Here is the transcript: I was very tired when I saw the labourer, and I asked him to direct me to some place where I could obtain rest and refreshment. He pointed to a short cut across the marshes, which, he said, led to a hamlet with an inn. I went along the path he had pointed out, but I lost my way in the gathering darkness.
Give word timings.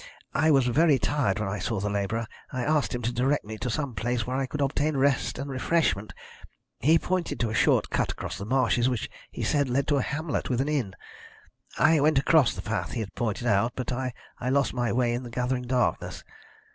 I 0.33 0.49
was 0.49 0.65
very 0.65 0.97
tired 0.97 1.37
when 1.39 1.47
I 1.47 1.59
saw 1.59 1.79
the 1.79 1.87
labourer, 1.87 2.25
and 2.49 2.59
I 2.63 2.63
asked 2.63 2.95
him 2.95 3.03
to 3.03 3.11
direct 3.13 3.45
me 3.45 3.59
to 3.59 3.69
some 3.69 3.93
place 3.93 4.25
where 4.25 4.35
I 4.35 4.47
could 4.47 4.59
obtain 4.59 4.97
rest 4.97 5.37
and 5.37 5.47
refreshment. 5.47 6.11
He 6.79 6.97
pointed 6.97 7.39
to 7.39 7.51
a 7.51 7.53
short 7.53 7.91
cut 7.91 8.11
across 8.11 8.35
the 8.35 8.45
marshes, 8.45 8.89
which, 8.89 9.11
he 9.29 9.43
said, 9.43 9.69
led 9.69 9.87
to 9.89 9.97
a 9.97 10.01
hamlet 10.01 10.49
with 10.49 10.59
an 10.59 10.69
inn. 10.69 10.95
I 11.77 11.99
went 11.99 12.27
along 12.27 12.45
the 12.55 12.63
path 12.63 12.93
he 12.93 13.01
had 13.01 13.13
pointed 13.13 13.45
out, 13.45 13.73
but 13.75 13.91
I 13.91 14.11
lost 14.41 14.73
my 14.73 14.91
way 14.91 15.13
in 15.13 15.21
the 15.21 15.29
gathering 15.29 15.65
darkness. 15.67 16.23